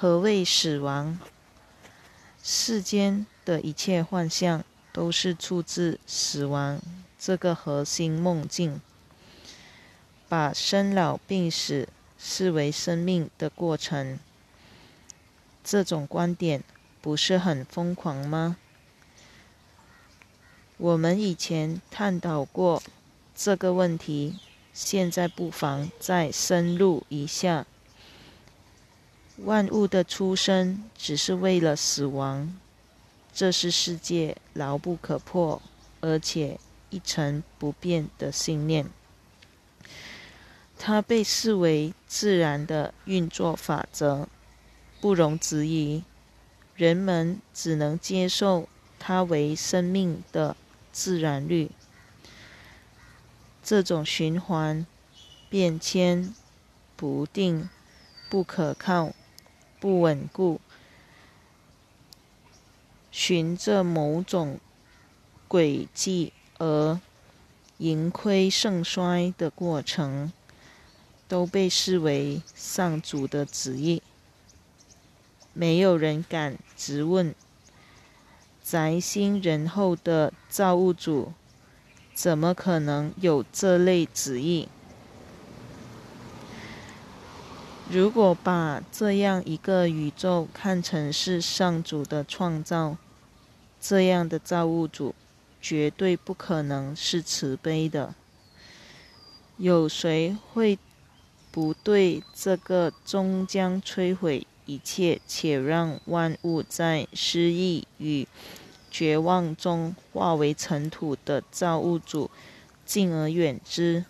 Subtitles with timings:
[0.00, 1.18] 何谓死亡？
[2.40, 6.80] 世间的一切幻象都是出自死亡
[7.18, 8.80] 这个核心梦境，
[10.28, 14.20] 把生老病死视为生命的过程。
[15.64, 16.62] 这种观点
[17.00, 18.56] 不是很疯狂吗？
[20.76, 22.80] 我们以前探讨过
[23.34, 24.38] 这个问题。
[24.72, 27.66] 现在不妨再深入一下。
[29.44, 32.56] 万物的出生只是为了死亡，
[33.32, 35.62] 这是世界牢不可破
[36.00, 36.58] 而且
[36.90, 38.86] 一成不变的信念。
[40.76, 44.28] 它被视为自然的运作法则，
[45.00, 46.02] 不容置疑。
[46.74, 48.68] 人们只能接受
[48.98, 50.56] 它为生命的
[50.92, 51.70] 自然律。
[53.62, 54.86] 这种循环、
[55.48, 56.32] 变迁、
[56.96, 57.68] 不定、
[58.30, 59.12] 不可靠、
[59.80, 60.60] 不稳固，
[63.10, 64.58] 循着某种
[65.46, 67.00] 轨迹而
[67.78, 70.32] 盈亏盛衰的过程，
[71.26, 74.02] 都被视为上主的旨意。
[75.52, 77.34] 没有人敢质问
[78.62, 81.32] 宅心仁厚的造物主。
[82.14, 84.68] 怎么可能有这类旨意？
[87.90, 92.96] 如果把这样一个宇宙看成是上主的创造，
[93.80, 95.14] 这样的造物主
[95.60, 98.14] 绝对不可能是慈悲的。
[99.56, 100.78] 有谁会
[101.50, 108.28] 不对这个终将摧毁一切且让万物在失意与？
[108.90, 112.30] 绝望中化为尘土的造物主，
[112.86, 114.06] 敬而远之。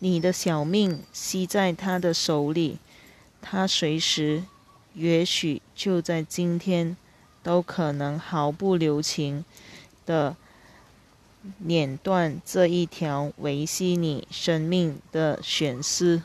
[0.00, 2.78] 你的小命系在他的手里，
[3.42, 4.44] 他随时，
[4.94, 6.96] 也许就在今天，
[7.42, 9.44] 都可能毫不留情
[10.06, 10.36] 的
[11.58, 16.22] 碾断这一条维系你生命的悬丝。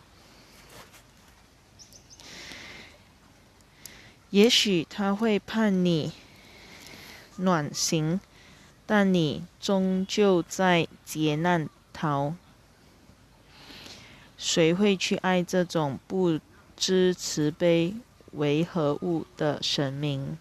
[4.30, 6.14] 也许他会判你
[7.36, 8.22] 暖刑，
[8.86, 12.36] 但你终究在劫难逃。
[14.46, 16.40] 谁会去爱这种不
[16.78, 17.96] 知慈悲
[18.34, 20.38] 为何物的神明？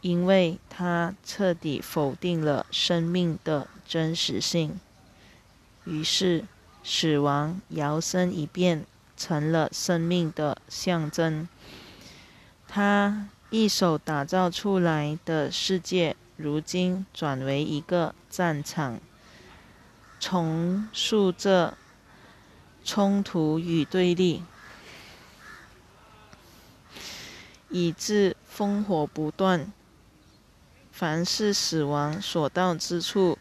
[0.00, 4.80] 因为他彻底否定了生命的真实性。
[5.84, 6.46] 于是，
[6.82, 8.86] 死亡摇身一变
[9.18, 11.46] 成了生命的象征。
[12.66, 18.98] 他一手打造出来的世界，如今转为一个战场，
[20.18, 21.76] 重塑着
[22.84, 24.42] 冲突与对立，
[27.70, 29.72] 以致烽火不断。
[30.90, 33.38] 凡是死亡所到之处，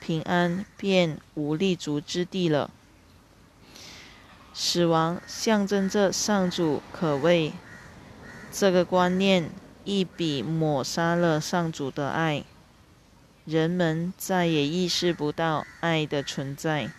[0.00, 2.70] 平安便无立足之地了。
[4.52, 7.52] 死亡象征着上主可畏。
[8.52, 9.50] 这个观念
[9.84, 12.44] 一笔抹杀了上主的爱，
[13.44, 16.90] 人们再也意识不到爱的存在。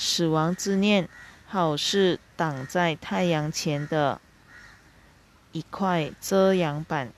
[0.00, 1.08] 死亡之念，
[1.48, 4.20] 好似挡在太阳前的
[5.50, 7.12] 一块遮阳板。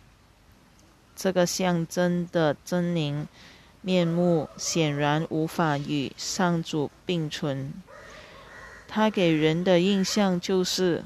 [1.15, 3.27] 这个象征的狰狞
[3.83, 7.75] 面目，显然无法与上主并存。
[8.89, 11.05] 他给人的印象就是。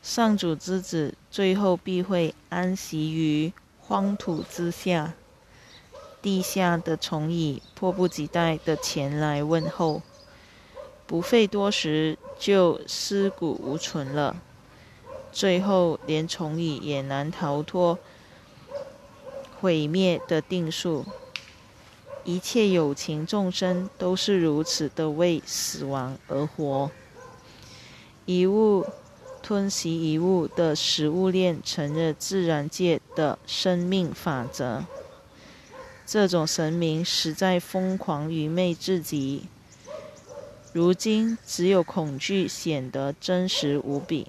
[0.00, 5.12] 上主之子最后必会安息于荒土之下，
[6.22, 10.00] 地下的虫蚁迫不及待地前来问候，
[11.06, 14.36] 不费多时就尸骨无存了。
[15.32, 17.98] 最后连虫蚁也难逃脱
[19.60, 21.04] 毁灭的定数。
[22.24, 26.90] 一切有情众生都是如此的为死亡而活。
[28.24, 28.86] 一物。
[29.44, 34.84] 吞食一物的食物链，成了自然界的生命法则。
[36.12, 39.44] 这种神明实在疯狂愚昧至极。
[40.74, 44.26] 如今，只有恐惧显得真实无比。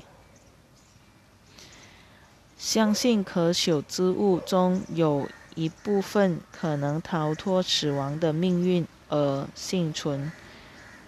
[2.57, 10.31] 相信可朽之物中有一部分可能逃脱死亡的命运而幸存。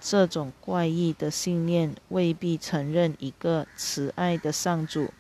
[0.02, 5.14] 这种怪异的信念未必承认一个慈爱的上主，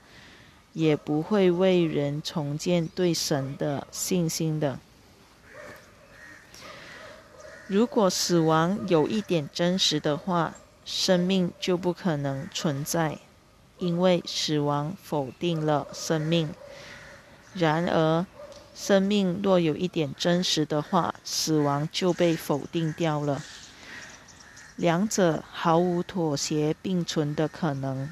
[0.73, 4.81] 也不会为人重建对神的信心的。
[7.67, 10.53] 如果死亡有一点真实的话，
[10.85, 13.17] 生命就不可能存在，
[13.79, 16.53] 因为死亡否定了生命。
[17.53, 18.25] 然而，
[18.75, 23.41] 生命若有一点真实的话，死亡就被否定掉了。
[24.75, 28.11] 两者毫无妥协并存的可能。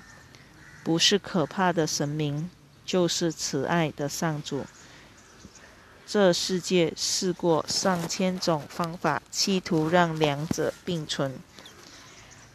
[0.84, 2.50] 不是可怕的神明，
[2.84, 4.66] 就是慈爱的上主。
[6.06, 11.40] 这世界试过上千种方法，企图让两者并存，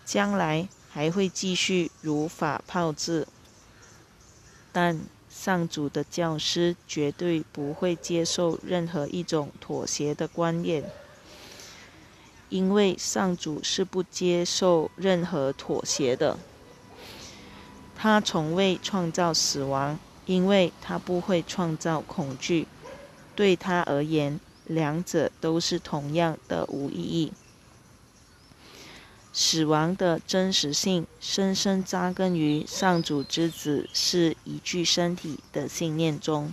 [0.05, 3.27] 将来还会继续如法炮制。
[4.71, 10.85] 但上主的教师绝对不会接受任何一种妥协的观念，
[12.49, 16.39] 因为上主是不接受任何妥协的。
[17.97, 22.69] 他从未创造死亡，因为他不会创造恐惧。
[23.39, 27.33] 对他而言，两者都是同样的无意义。
[29.33, 36.53] 死亡的真实性深深扎根于上主之子是一具身体的信念中。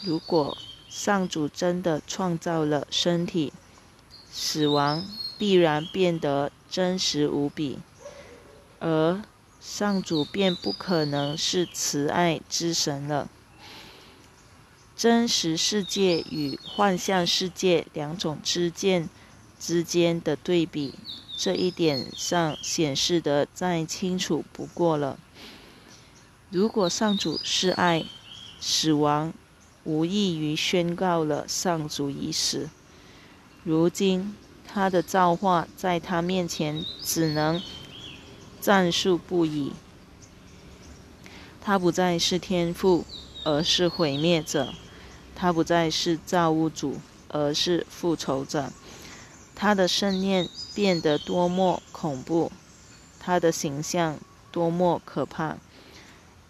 [0.00, 0.56] 如果
[0.88, 3.52] 上主真的创造了身体，
[4.32, 5.04] 死亡
[5.36, 7.78] 必然变得真实无比，
[8.80, 9.20] 而
[9.60, 13.28] 上主便不可能是慈爱之神了。
[14.96, 19.08] 真实世界与幻象世界两种之间
[19.60, 20.94] 之间的对比。
[21.36, 25.18] 这一点上显示得再清楚不过了。
[26.48, 28.06] 如果上主是爱，
[28.58, 29.34] 死亡
[29.84, 32.70] 无异于宣告了上主已死。
[33.64, 34.34] 如今
[34.66, 37.62] 他的造化在他面前只能
[38.58, 39.72] 赞数不已。
[41.60, 43.04] 他不再是天赋，
[43.44, 44.72] 而是毁灭者；
[45.36, 46.98] 他不再是造物主，
[47.28, 48.72] 而是复仇者。
[49.54, 50.48] 他的圣念。
[50.76, 52.52] 变得多么恐怖，
[53.18, 54.18] 他的形象
[54.52, 55.56] 多么可怕！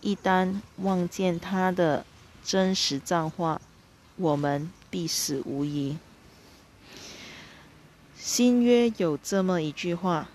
[0.00, 2.04] 一旦望见他的
[2.42, 3.60] 真实造化，
[4.16, 5.96] 我们必死无疑。
[8.16, 10.28] 新约有这么一句话：“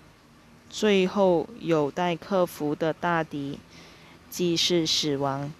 [0.70, 3.58] 最后有待克服的大敌，
[4.30, 5.52] 即是死亡。”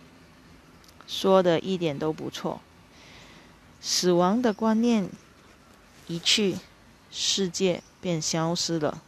[1.06, 2.62] 说的一点都不错。
[3.82, 5.11] 死亡的观念
[6.06, 6.56] 一去，
[7.11, 7.82] 世界。
[8.02, 9.00] 便消失了，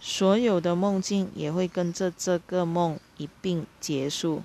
[0.00, 4.42] 所有的梦境也会跟着这个梦一并结束，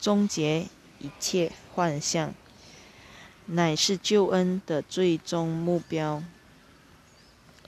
[0.00, 0.66] 终结
[0.98, 2.34] 一切幻象，
[3.46, 6.20] 乃是救恩的最终目标。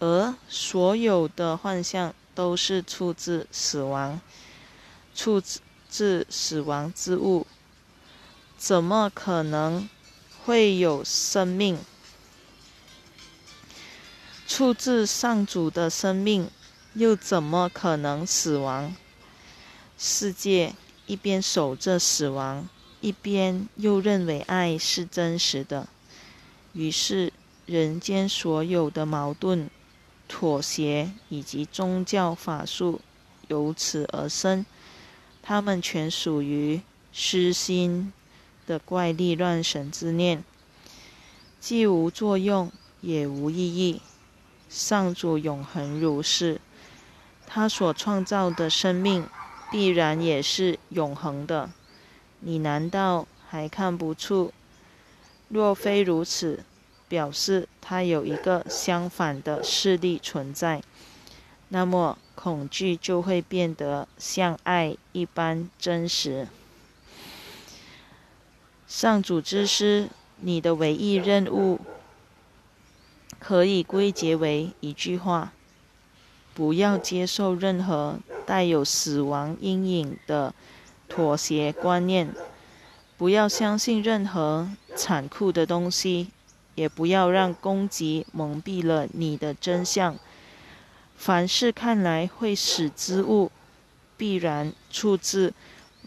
[0.01, 4.21] 而所有的幻象都是出自死亡，
[5.15, 5.41] 出
[5.89, 7.47] 自死亡之物，
[8.59, 9.89] 怎么可能
[10.45, 11.79] 会有生命？
[14.47, 16.51] 出自上主的生命，
[16.95, 18.95] 又怎么可能死亡？
[19.97, 20.75] 世界
[21.07, 22.69] 一边守着死亡，
[23.01, 25.87] 一边又认为爱是真实的。
[26.73, 27.33] 于是，
[27.67, 29.71] 人间所有的矛盾、
[30.27, 33.01] 妥协以及宗教法术
[33.49, 34.67] 由此而生。
[35.43, 36.81] 他们全属于
[37.13, 38.13] 失心
[38.67, 40.43] 的怪力乱神之念，
[41.61, 42.71] 既无作用，
[43.01, 44.01] 也无意义。
[44.69, 46.61] 上主永恒如是，
[47.47, 49.29] 他所创造的生命
[49.71, 51.71] 必然也是永恒的。
[52.41, 54.53] 你难道还看不出？
[55.49, 56.65] 若非如此，
[57.09, 60.83] 表示他有一个相反的势力存在，
[61.69, 66.49] 那么恐惧就会变得像爱一般真实。
[68.95, 71.81] 上主之师，你的唯一任务。
[73.39, 75.55] 可以归结为一句话：
[76.53, 80.55] 不要接受任何带有死亡阴影的
[81.09, 82.35] 妥协观念，
[83.17, 86.29] 不要相信任何残酷的东西，
[86.75, 90.19] 也不要让攻击蒙蔽了你的真相。
[91.17, 93.51] 凡是看来会死之物，
[94.19, 95.55] 必然出自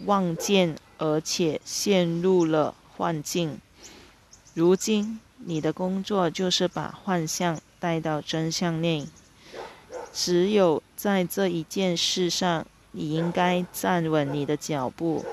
[0.06, 3.60] 望见，而且陷入了幻境。
[4.54, 5.20] 如今。
[5.48, 9.06] 你的工作就是把幻象带到真相内。
[10.12, 15.24] 只有在这一件事上，你应该站稳你的脚步，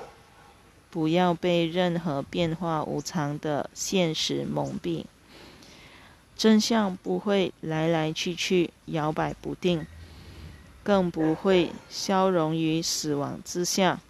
[0.91, 5.05] 不要被任何变化无常的现实蒙蔽。
[6.37, 9.87] 真相不会来来去去、摇摆不定，
[10.83, 14.01] 更不会消融于死亡之下。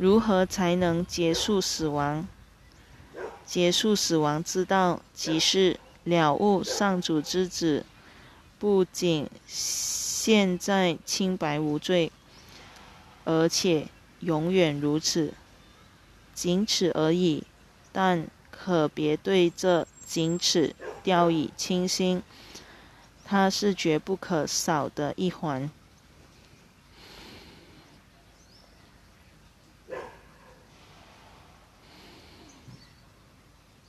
[0.00, 2.26] 如何才能结束死亡？
[3.44, 7.84] 结束死亡之道，即是了悟上主之子，
[8.58, 12.10] 不仅现在清白无罪，
[13.26, 13.88] 而且
[14.20, 15.34] 永远如此，
[16.32, 17.44] 仅此而已。
[17.92, 22.22] 但可别对这仅此掉以轻心，
[23.22, 25.70] 它是绝不可少的一环。